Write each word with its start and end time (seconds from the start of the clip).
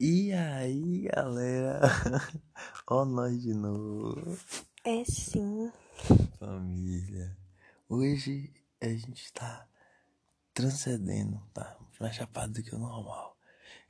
E 0.00 0.32
aí, 0.32 1.08
galera? 1.12 1.80
Ó, 2.86 3.04
nós 3.04 3.42
de 3.42 3.52
novo. 3.52 4.38
É 4.84 5.04
sim. 5.04 5.72
Família. 6.38 7.36
Hoje 7.88 8.52
a 8.80 8.86
gente 8.86 9.32
tá 9.32 9.68
transcendendo, 10.54 11.42
tá? 11.52 11.76
Mais 11.98 12.14
chapado 12.14 12.52
do 12.52 12.62
que 12.62 12.72
o 12.72 12.78
normal. 12.78 13.36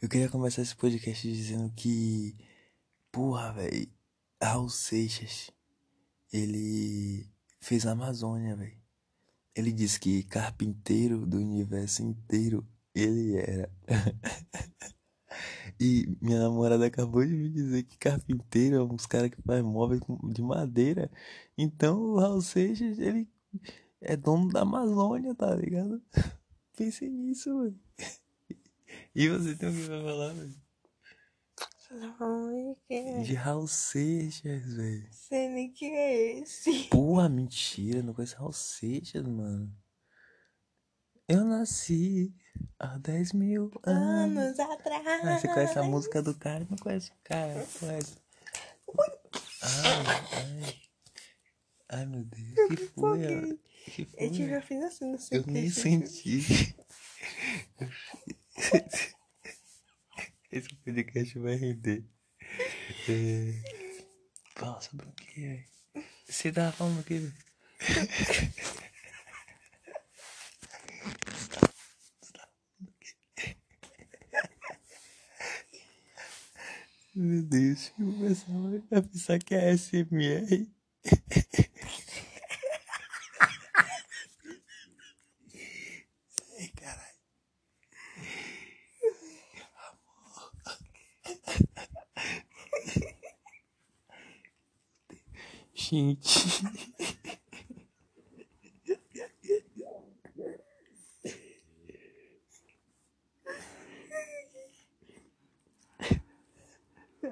Eu 0.00 0.08
queria 0.08 0.30
começar 0.30 0.62
esse 0.62 0.74
podcast 0.74 1.30
dizendo 1.30 1.70
que, 1.76 2.34
porra, 3.12 3.52
velho, 3.52 3.92
Raul 4.42 4.70
Seixas, 4.70 5.50
ele 6.32 7.30
fez 7.60 7.84
a 7.84 7.90
Amazônia, 7.90 8.56
velho. 8.56 8.80
Ele 9.54 9.72
disse 9.72 10.00
que 10.00 10.22
carpinteiro 10.22 11.26
do 11.26 11.36
universo 11.36 12.02
inteiro 12.02 12.66
ele 12.94 13.36
era. 13.36 13.70
E 15.80 16.08
minha 16.20 16.40
namorada 16.40 16.86
acabou 16.86 17.24
de 17.24 17.32
me 17.32 17.48
dizer 17.48 17.84
que 17.84 17.96
carpinteiro 17.98 18.76
é 18.76 18.82
uns 18.82 19.06
caras 19.06 19.30
que 19.30 19.40
faz 19.42 19.62
móveis 19.62 20.00
de 20.32 20.42
madeira. 20.42 21.10
Então 21.56 22.00
o 22.00 22.18
Raul 22.18 22.40
Seixas, 22.40 22.98
ele 22.98 23.28
é 24.00 24.16
dono 24.16 24.48
da 24.48 24.62
Amazônia, 24.62 25.34
tá 25.34 25.54
ligado? 25.54 26.02
Pensei 26.76 27.08
nisso, 27.08 27.54
mano. 27.54 27.78
E 29.14 29.28
você 29.28 29.54
tem 29.54 29.68
o 29.68 29.72
que 29.72 29.80
vai 29.82 30.02
falar, 30.02 30.32
velho? 30.32 30.54
Não, 31.90 32.76
é? 32.90 33.22
De 33.22 33.34
Raul 33.34 33.66
Seixas, 33.66 34.74
velho. 34.74 35.08
Sei 35.10 35.48
nem 35.48 35.72
que 35.72 35.86
é 35.86 36.40
esse. 36.40 36.84
Porra, 36.84 37.28
mentira, 37.28 38.02
não 38.02 38.12
conheço 38.12 38.36
Raul 38.36 38.52
Seixas, 38.52 39.26
mano. 39.26 39.72
Eu 41.28 41.44
nasci 41.44 42.34
há 42.78 42.96
10 42.96 43.34
mil 43.34 43.70
anos. 43.84 44.38
Anos 44.38 44.58
atrás. 44.58 45.06
Ah, 45.06 45.38
você 45.38 45.46
conhece 45.46 45.78
a 45.78 45.82
música 45.82 46.22
do 46.22 46.34
cara? 46.34 46.66
Não 46.70 46.78
conhece 46.78 47.10
o 47.10 47.14
cara, 47.22 47.54
não 47.54 47.66
conhece. 47.66 48.16
Ai, 49.62 50.06
ai. 50.32 50.80
Ai, 51.90 52.06
meu 52.06 52.24
Deus. 52.24 52.68
Que 52.70 52.76
foi? 52.86 53.26
ó? 53.26 53.56
Que 53.90 54.06
foi? 54.06 54.26
Eu 54.26 54.32
tive 54.32 54.58
fiz 54.62 54.82
assim 54.82 55.12
no 55.12 55.18
seu 55.18 55.42
Eu 55.42 55.46
nem 55.46 55.68
senti. 55.68 56.46
Esse 60.50 60.74
podcast 60.76 61.38
vai 61.38 61.56
render. 61.56 62.06
É... 63.06 63.52
Fala 64.56 64.80
sobre 64.80 65.06
o 65.06 65.12
que, 65.12 65.42
velho? 65.42 65.64
Você 66.26 66.50
tava 66.50 66.72
falando 66.72 67.00
o 67.00 67.04
que, 67.04 67.18
velho? 67.18 67.34
Meu 77.20 77.42
Deus, 77.42 77.92
eu 77.98 78.06
começava 78.12 78.82
a 78.92 79.02
pensar 79.02 79.40
que 79.40 79.52
é 79.52 79.72
SMR. 79.76 80.68
Ai, 86.58 86.68
caralho. 86.76 87.18
Gente. 95.74 96.62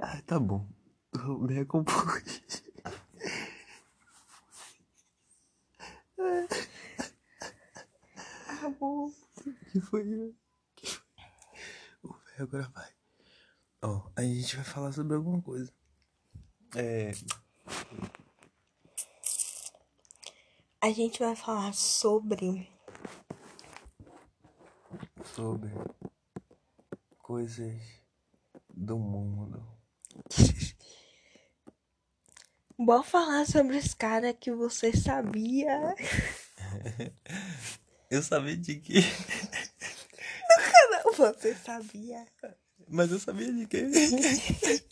Ah, 0.03 0.23
tá 0.27 0.39
bom. 0.39 0.67
Eu 1.15 1.39
me 1.39 1.55
recompus. 1.55 1.95
Ah, 8.49 8.71
bom. 8.81 9.11
que 9.71 9.81
foi? 9.81 10.05
né? 10.05 10.33
Que 10.75 10.87
foi? 10.87 11.05
O 12.03 12.13
velho 12.13 12.43
agora 12.43 12.69
vai. 12.75 12.91
Ó, 13.83 14.11
a 14.17 14.23
gente 14.23 14.57
vai 14.57 14.65
falar 14.65 14.93
sobre 14.93 15.17
alguma 15.17 15.41
coisa. 15.43 15.73
É. 16.75 17.13
A 20.81 20.91
gente 20.91 21.19
vai 21.19 21.37
falar 21.37 21.73
sobre 21.75 22.71
Sobre 25.25 25.71
coisas 27.19 27.75
do 28.73 28.99
mundo. 28.99 29.76
Bora 32.79 33.03
falar 33.03 33.47
sobre 33.47 33.79
os 33.79 33.95
caras 33.95 34.35
que 34.39 34.53
você 34.53 34.95
sabia. 34.95 35.95
Eu 38.11 38.23
sabia 38.23 38.57
de 38.57 38.77
que. 38.77 39.01
Não, 41.05 41.13
você 41.13 41.55
sabia. 41.55 42.25
Mas 42.89 43.11
eu 43.11 43.19
sabia 43.19 43.53
de 43.53 43.67
que. 43.67 43.83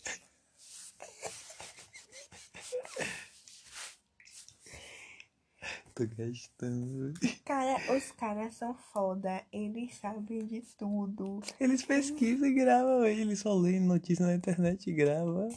Tô 5.95 6.05
gastando. 6.07 7.13
Cara, 7.45 7.95
os 7.95 8.11
caras 8.11 8.53
são 8.55 8.75
foda. 8.91 9.41
Eles 9.49 9.95
sabem 9.95 10.45
de 10.45 10.61
tudo. 10.77 11.41
Eles 11.57 11.83
pesquisam 11.83 12.49
e 12.49 12.53
gravam. 12.53 13.05
Eles 13.05 13.39
só 13.39 13.53
leem 13.53 13.79
notícia 13.79 14.25
na 14.25 14.35
internet 14.35 14.89
e 14.89 14.93
gravam. 14.93 15.47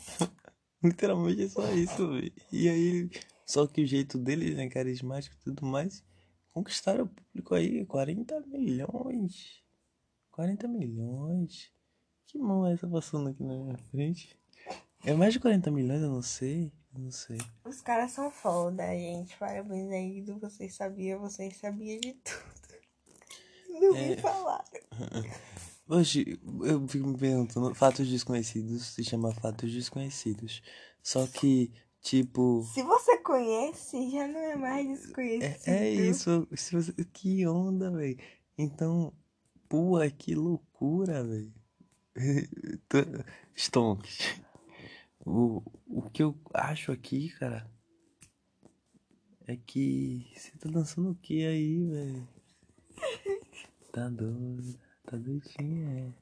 Literalmente 0.83 1.43
é 1.43 1.49
só 1.49 1.73
isso, 1.73 2.09
velho. 2.09 2.33
E 2.53 2.69
aí, 2.69 3.11
só 3.45 3.67
que 3.67 3.83
o 3.83 3.87
jeito 3.87 4.17
deles, 4.19 4.57
né, 4.57 4.69
carismático 4.69 5.35
e 5.37 5.45
tudo 5.45 5.67
mais, 5.67 6.05
conquistaram 6.53 7.05
o 7.05 7.09
público 7.09 7.55
aí, 7.55 7.85
40 7.87 8.41
milhões. 8.47 9.63
40 10.31 10.69
milhões. 10.69 11.73
Que 12.27 12.39
mão 12.39 12.67
é 12.67 12.75
essa 12.75 12.87
passando 12.87 13.31
aqui 13.31 13.43
na 13.43 13.55
minha 13.57 13.79
frente? 13.91 14.39
É 15.05 15.15
mais 15.15 15.33
de 15.33 15.41
40 15.41 15.71
milhões, 15.71 16.03
eu 16.03 16.11
não 16.11 16.23
sei. 16.23 16.73
Eu 16.95 17.01
não 17.01 17.11
sei. 17.11 17.39
Os 17.65 17.81
caras 17.81 18.13
são 18.13 18.31
foda, 18.31 18.87
gente. 18.95 19.37
Parabéns 19.37 19.91
aí 19.91 20.23
do 20.23 20.39
Vocês 20.39 20.75
Sabiam. 20.75 21.21
Vocês 21.21 21.57
sabiam 21.57 22.01
de 22.01 22.13
tudo. 22.15 22.79
Não 23.81 23.93
me 23.93 24.13
É. 24.15 24.17
falaram. 24.17 24.65
Hoje, 25.91 26.39
eu 26.65 26.87
fico 26.87 27.07
me 27.07 27.17
perguntando, 27.17 27.75
fatos 27.75 28.07
desconhecidos 28.07 28.85
se 28.89 29.03
chama 29.03 29.33
fatos 29.33 29.73
desconhecidos. 29.73 30.61
Só 31.03 31.27
que, 31.27 31.73
tipo, 32.03 32.63
Se 32.75 32.83
você 32.83 33.17
conhece, 33.19 34.11
já 34.11 34.29
não 34.29 34.39
é 34.39 34.55
mais 34.55 34.87
desconhecido. 34.87 35.67
é, 35.67 35.85
é 35.87 35.91
isso. 35.91 36.47
Se 36.55 36.73
você, 36.73 36.93
que 37.13 37.47
onda, 37.47 37.91
velho. 37.91 38.19
Então, 38.59 39.15
pô, 39.67 39.93
que 40.19 40.35
loucura, 40.35 41.25
velho. 41.25 41.55
Stonks. 43.57 44.43
O, 45.25 45.63
o 45.87 46.03
que 46.11 46.23
eu 46.23 46.39
acho 46.53 46.93
aqui, 46.93 47.31
cara, 47.31 47.67
é 49.47 49.57
que 49.57 50.31
você 50.37 50.51
tá 50.59 50.69
dançando 50.69 51.13
o 51.13 51.15
que 51.15 51.47
aí, 51.47 51.83
velho? 51.87 52.29
Tá 53.91 54.07
doido, 54.11 54.79
tá 55.11 55.17
doidinha, 55.17 56.01
é. 56.01 56.13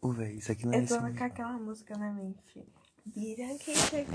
Ô, 0.00 0.12
velho, 0.12 0.38
isso 0.38 0.52
aqui 0.52 0.66
não 0.66 0.74
é 0.74 0.82
Eu 0.82 0.86
tô 0.86 0.94
esse. 0.96 1.18
com 1.18 1.24
aquela 1.24 1.58
música 1.58 1.96
na 1.96 2.12
mente. 2.12 2.64
Vira 3.06 3.58
que 3.58 3.72
tchai, 3.72 4.06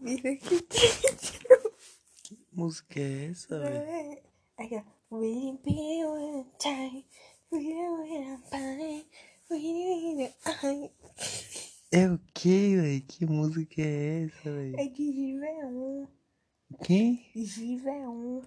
vira 0.00 0.36
que. 0.36 0.62
Que 2.22 2.38
música 2.52 3.00
é 3.00 3.26
essa, 3.30 3.58
velho? 3.58 4.22
Aquela. 4.58 4.84
We 5.10 5.58
be 5.64 6.04
one 6.04 6.44
time, 6.58 7.06
we 7.50 7.58
will 7.64 8.38
pine, 8.50 9.06
we 9.50 10.16
will. 10.16 10.90
É 11.90 12.06
o 12.10 12.18
que, 12.34 12.76
velho? 12.76 13.02
Que 13.06 13.24
música 13.24 13.80
é 13.80 14.24
essa, 14.24 14.52
velho? 14.52 14.78
É 14.78 14.86
de 14.88 15.12
Giveon. 15.12 16.06
Quem? 16.84 17.30
Giveon. 17.34 18.42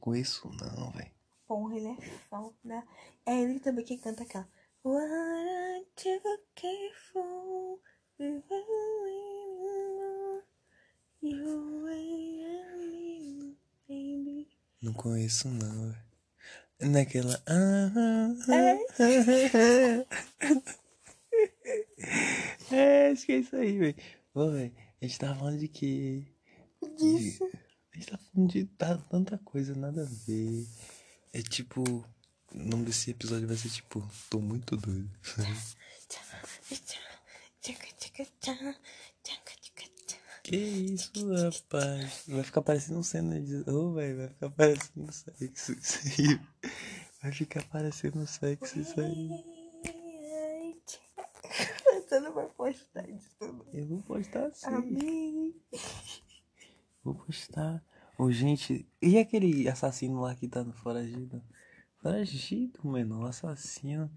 Conheço 0.00 0.48
não, 0.48 0.90
velho. 0.92 1.10
Porra, 1.46 1.76
ele 1.76 1.88
é 1.88 1.96
foda. 2.28 2.84
É 3.24 3.40
ele 3.40 3.60
também 3.60 3.84
que 3.84 3.98
canta 3.98 4.22
aquela. 4.24 4.48
What 4.84 5.06
I 5.10 5.84
too 5.96 6.20
careful. 6.54 7.80
You 11.22 11.86
ain't 11.88 13.56
baby. 13.88 14.48
Não 14.82 14.92
conheço 14.94 15.48
não. 15.48 15.94
Naquela. 16.80 17.42
ah, 17.46 18.34
É, 22.70 23.10
acho 23.10 23.26
que 23.26 23.32
é 23.32 23.38
isso 23.38 23.56
aí, 23.56 23.78
velho. 23.78 23.96
Ô, 24.34 24.50
velho, 24.50 24.72
a 25.00 25.04
gente 25.06 25.18
tava 25.18 25.38
falando 25.38 25.58
de 25.58 25.68
quê? 25.68 26.26
Disso. 26.98 27.44
A 27.92 27.96
gente 27.98 28.10
tá 28.10 28.18
falando 28.18 28.50
de 28.50 28.64
tá- 28.64 28.98
tanta 29.10 29.38
coisa, 29.38 29.74
nada 29.74 30.02
a 30.02 30.08
ver. 30.26 30.66
É 31.36 31.42
tipo. 31.42 31.82
O 31.82 32.58
nome 32.58 32.86
desse 32.86 33.10
episódio 33.10 33.46
vai 33.46 33.58
ser 33.58 33.68
tipo. 33.68 34.02
Tô 34.30 34.38
muito 34.40 34.74
doido. 34.74 35.10
que 40.42 40.56
isso, 40.56 41.10
rapaz? 41.34 42.24
Vai 42.26 42.42
ficar 42.42 42.62
parecendo 42.62 43.00
um 43.00 43.02
cena 43.02 43.38
de. 43.38 43.56
Ô, 43.68 43.88
oh, 43.88 43.92
velho, 43.92 44.16
vai 44.16 44.28
ficar 44.28 44.48
parecendo 44.48 45.12
sexo 45.12 45.72
isso 45.72 45.98
aí. 46.06 46.40
Vai 47.22 47.32
ficar 47.32 47.64
parecendo 47.64 48.26
sexo 48.26 48.80
isso 48.80 48.98
aí. 48.98 49.28
Você 52.00 52.18
não 52.20 52.32
vai 52.32 52.46
postar 52.46 53.06
isso. 53.10 53.36
Eu 53.74 53.86
vou 53.86 54.02
postar 54.04 54.54
sim. 54.54 54.66
Amém. 54.68 55.54
Vou 57.04 57.14
postar. 57.14 57.84
Ô, 58.18 58.30
gente, 58.30 58.86
e 59.02 59.18
aquele 59.18 59.68
assassino 59.68 60.20
lá 60.20 60.34
que 60.34 60.48
tá 60.48 60.64
no 60.64 60.72
foragido? 60.72 61.42
Foragido, 62.02 62.80
mano, 62.84 63.26
assassino. 63.26 64.10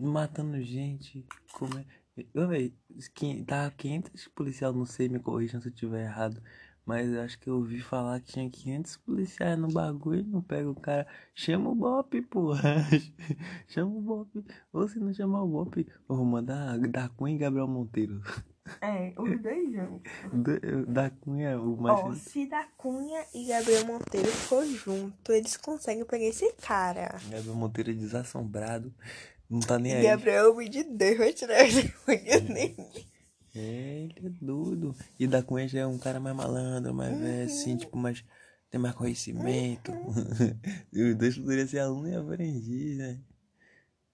Matando 0.00 0.60
gente. 0.62 1.26
Como 1.52 1.78
é? 1.78 1.86
Ô, 2.34 2.46
véi, 2.48 2.74
quin- 3.14 3.44
tá 3.44 3.70
500 3.72 4.28
policiais, 4.28 4.74
não 4.74 4.86
sei, 4.86 5.08
me 5.08 5.18
corrijam 5.20 5.60
se 5.60 5.68
eu 5.68 5.72
tiver 5.74 6.04
errado. 6.04 6.42
Mas 6.86 7.12
eu 7.12 7.20
acho 7.22 7.38
que 7.38 7.48
eu 7.48 7.56
ouvi 7.56 7.80
falar 7.80 8.20
que 8.20 8.32
tinha 8.32 8.50
500 8.50 8.96
policiais 8.98 9.58
no 9.58 9.68
bagulho, 9.68 10.24
não 10.26 10.42
pega 10.42 10.70
o 10.70 10.74
cara. 10.74 11.06
Chama 11.34 11.70
o 11.70 11.74
Bop, 11.74 12.20
porra. 12.22 12.62
Chama 13.68 13.92
o 13.96 14.00
Bop. 14.02 14.44
Ou 14.72 14.88
se 14.88 14.98
não 15.00 15.12
chamar 15.14 15.42
o 15.44 15.48
Bop, 15.48 15.86
eu 16.08 16.16
vou 16.16 16.24
mandar 16.24 16.78
da 16.78 17.10
e 17.28 17.38
Gabriel 17.38 17.68
Monteiro. 17.68 18.20
É, 18.80 19.12
os 19.18 19.42
dois 19.42 19.72
juntos. 19.72 20.12
Da, 20.32 21.04
da 21.04 21.10
Cunha, 21.10 21.60
o 21.60 21.74
Ó, 21.74 21.76
mais. 21.76 22.22
se 22.22 22.46
da 22.46 22.64
Cunha 22.76 23.24
e 23.34 23.46
Gabriel 23.46 23.86
Monteiro 23.86 24.28
for 24.28 24.64
junto, 24.66 25.32
eles 25.32 25.56
conseguem 25.56 26.04
pegar 26.04 26.26
esse 26.26 26.52
cara. 26.54 27.18
Gabriel 27.28 27.54
Monteiro 27.54 27.90
é 27.90 27.94
desassombrado. 27.94 28.92
Não 29.48 29.60
tá 29.60 29.78
nem 29.78 29.92
E 29.92 29.96
aí. 29.96 30.02
Gabriel 30.04 30.46
é 30.46 30.48
homem 30.48 30.70
de 30.70 30.84
Deus, 30.84 31.18
vai 31.18 31.32
tirar 31.32 31.64
vergonha 31.66 32.40
nem. 32.48 32.76
É, 33.54 34.08
ele 34.16 34.28
é 34.28 34.30
doido. 34.40 34.94
E 35.18 35.26
da 35.26 35.42
Cunha 35.42 35.66
já 35.66 35.80
é 35.80 35.86
um 35.86 35.98
cara 35.98 36.20
mais 36.20 36.36
malandro, 36.36 36.94
mais 36.94 37.18
velho, 37.18 37.44
assim, 37.46 37.76
tipo, 37.76 37.96
mais. 37.96 38.24
Tem 38.70 38.80
mais 38.80 38.94
conhecimento. 38.94 39.90
e 40.92 41.02
os 41.02 41.16
dois 41.16 41.36
poderiam 41.36 41.66
ser 41.66 41.80
aluno 41.80 42.08
e 42.08 42.14
aprendiz, 42.14 42.96
né? 42.96 43.18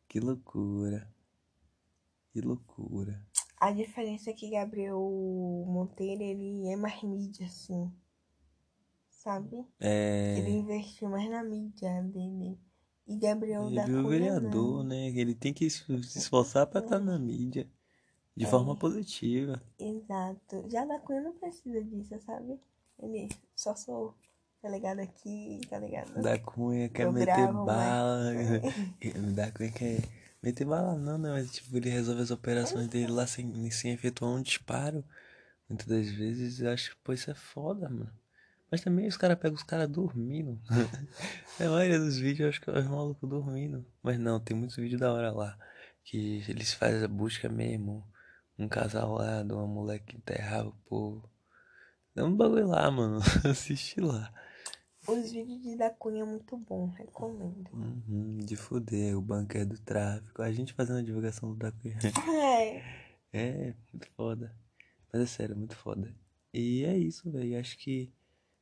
Que 0.08 0.18
loucura. 0.18 1.06
Que 2.32 2.40
loucura. 2.40 3.22
A 3.58 3.70
diferença 3.72 4.30
é 4.30 4.32
que 4.32 4.50
Gabriel 4.50 4.98
Monteiro, 5.66 6.22
ele 6.22 6.68
é 6.68 6.76
mais 6.76 7.02
mídia, 7.02 7.46
assim. 7.46 7.92
Sabe? 9.10 9.66
Ele 10.34 10.50
É. 10.50 10.50
investiu 10.50 11.08
mais 11.08 11.28
na 11.30 11.42
mídia 11.42 12.02
dele. 12.04 12.58
E 13.06 13.16
Gabriel 13.18 13.70
da 13.70 13.82
Ele 13.82 13.90
é 13.92 14.00
o 14.00 14.02
Cunha 14.02 14.08
vereador, 14.08 14.78
não. 14.78 14.84
né? 14.84 15.08
Ele 15.08 15.34
tem 15.34 15.52
que 15.52 15.68
se 15.70 15.84
se 16.04 16.18
esforçar 16.18 16.66
pra 16.66 16.80
estar 16.80 17.00
na 17.00 17.18
mídia. 17.18 17.68
De 18.36 18.44
É. 18.44 18.48
forma 18.48 18.76
positiva. 18.76 19.62
Exato. 19.78 20.68
Já 20.70 20.84
da 20.84 20.98
Cunha 20.98 21.20
não 21.22 21.32
precisa 21.34 21.82
disso, 21.82 22.18
sabe? 22.20 22.58
Ele 22.98 23.28
só 23.54 23.74
sou, 23.74 24.14
tá 24.62 24.68
ligado 24.68 25.00
aqui, 25.00 25.60
tá 25.68 25.78
ligado? 25.78 26.12
Da 26.22 26.38
Cunha 26.38 26.88
quer 26.88 27.12
meter 27.12 27.26
gravo, 27.26 27.64
bala. 27.64 28.32
Da 29.34 29.50
Cunha 29.52 29.70
quer 29.72 30.02
meter 30.46 30.64
bala 30.64 30.96
não, 30.96 31.18
né? 31.18 31.30
Mas 31.30 31.52
tipo, 31.52 31.76
ele 31.76 31.90
resolve 31.90 32.22
as 32.22 32.30
operações 32.30 32.86
dele 32.86 33.10
lá 33.10 33.26
sem, 33.26 33.70
sem 33.70 33.92
efetuar 33.92 34.30
um 34.30 34.42
disparo. 34.42 35.04
Muitas 35.68 35.86
das 35.86 36.08
vezes 36.08 36.60
eu 36.60 36.70
acho 36.70 36.90
que 36.90 36.96
pô, 37.02 37.12
isso 37.12 37.30
é 37.30 37.34
foda, 37.34 37.88
mano. 37.88 38.12
Mas 38.70 38.80
também 38.80 39.08
os 39.08 39.16
caras 39.16 39.38
pegam 39.38 39.56
os 39.56 39.64
caras 39.64 39.88
dormindo. 39.88 40.60
a 41.58 41.64
maioria 41.68 41.98
dos 41.98 42.16
vídeos 42.18 42.40
eu 42.40 42.48
acho 42.48 42.60
que 42.60 42.70
é 42.70 42.78
os 42.78 42.86
malucos 42.86 43.28
dormindo. 43.28 43.84
Mas 44.02 44.18
não, 44.18 44.38
tem 44.38 44.56
muitos 44.56 44.76
vídeos 44.76 45.00
da 45.00 45.12
hora 45.12 45.32
lá. 45.32 45.58
Que 46.04 46.44
eles 46.48 46.72
fazem 46.72 47.02
a 47.02 47.08
busca 47.08 47.48
mesmo. 47.48 48.06
Um 48.58 48.68
casal 48.68 49.14
lá 49.14 49.42
de 49.42 49.52
uma 49.52 49.66
mulher 49.66 49.98
que 49.98 50.16
enterrava 50.16 50.68
o 50.68 50.76
povo. 50.88 51.28
Dá 52.14 52.24
um 52.24 52.36
bagulho 52.36 52.68
lá, 52.68 52.88
mano. 52.90 53.20
Assiste 53.44 54.00
lá. 54.00 54.32
Os 55.08 55.30
vídeos 55.32 55.62
de 55.62 55.76
da 55.76 55.90
Cunha 55.90 56.22
é 56.22 56.26
muito 56.26 56.56
bom, 56.56 56.88
recomendo. 56.90 57.68
Uhum, 57.72 58.38
de 58.38 58.56
fuder, 58.56 59.16
o 59.16 59.20
bunker 59.20 59.66
do 59.66 59.78
tráfico. 59.78 60.42
A 60.42 60.50
gente 60.52 60.72
fazendo 60.72 60.98
a 60.98 61.02
divulgação 61.02 61.50
do 61.52 61.56
da 61.56 61.72
Cunha. 61.72 61.98
É. 62.52 62.82
É, 63.32 63.74
muito 63.92 64.08
foda. 64.16 64.54
Mas 65.12 65.22
é 65.22 65.26
sério, 65.26 65.56
muito 65.56 65.76
foda. 65.76 66.14
E 66.54 66.84
é 66.84 66.96
isso, 66.96 67.30
velho. 67.30 67.58
Acho 67.58 67.76
que. 67.78 68.10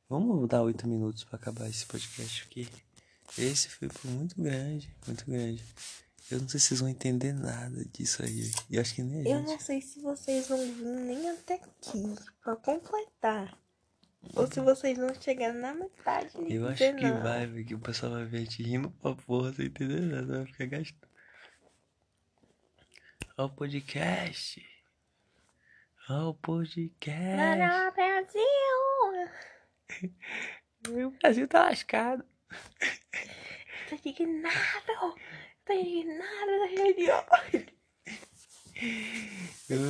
Vamos 0.09 0.47
dar 0.49 0.61
oito 0.63 0.87
minutos 0.87 1.23
pra 1.23 1.37
acabar 1.37 1.67
esse 1.69 1.85
podcast, 1.85 2.43
porque 2.45 2.67
esse 3.37 3.69
foi 3.69 3.89
muito 4.05 4.39
grande, 4.39 4.89
muito 5.07 5.25
grande. 5.25 5.63
Eu 6.29 6.41
não 6.41 6.47
sei 6.49 6.59
se 6.59 6.67
vocês 6.67 6.79
vão 6.81 6.89
entender 6.89 7.33
nada 7.33 7.85
disso 7.85 8.21
aí. 8.23 8.51
E 8.69 8.77
acho 8.79 8.93
que 8.95 9.01
nem 9.03 9.21
a 9.21 9.29
Eu 9.29 9.37
gente. 9.39 9.47
não 9.47 9.59
sei 9.59 9.81
se 9.81 9.99
vocês 10.01 10.47
vão 10.47 10.57
vir 10.59 10.83
nem 10.85 11.29
até 11.29 11.55
aqui 11.55 12.03
pra 12.43 12.55
completar. 12.55 13.57
Ou 14.35 14.47
se 14.47 14.59
vocês 14.59 14.97
vão 14.97 15.13
chegar 15.21 15.53
na 15.53 15.73
metade 15.73 16.29
e 16.47 16.53
Eu 16.55 16.67
acho 16.67 16.77
que 16.77 16.91
não. 17.09 17.21
vai, 17.21 17.45
velho, 17.45 17.65
que 17.65 17.75
o 17.75 17.79
pessoal 17.79 18.13
vai 18.13 18.25
ver 18.25 18.37
a 18.37 18.39
gente 18.41 18.63
rindo 18.63 18.89
pra 18.91 19.15
porra 19.15 19.53
sem 19.53 19.65
entender 19.67 20.01
nada, 20.01 20.37
vai 20.37 20.45
ficar 20.45 20.65
gastando. 20.65 21.07
Ó 23.37 23.45
o 23.45 23.49
podcast. 23.49 24.65
Ó 26.09 26.29
o 26.29 26.33
podcast. 26.35 27.59
Não, 27.59 27.91
Brasil! 27.93 28.41
O 30.87 31.09
Brasil 31.19 31.47
tá 31.47 31.63
lascado. 31.63 32.23
Tô 33.89 33.95
indignado! 33.95 35.15
Tô 35.65 35.73
indignado 35.73 36.59
da 36.59 36.65
reunião! 36.67 37.25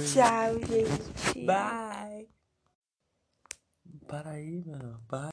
Tchau, 0.05 0.59
gente. 0.67 1.45
Bye. 1.45 2.29
Para 4.07 4.31
aí, 4.31 4.63
mano. 4.65 4.99
Para. 5.07 5.23